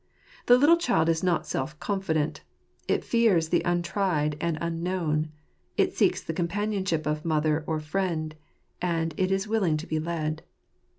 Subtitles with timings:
[0.47, 2.41] The little child is not self confident:
[2.87, 5.31] it fears the untried and unknown;
[5.77, 8.33] it seeks the companionship of mother or friend;
[8.81, 10.41] and it is willing to be led.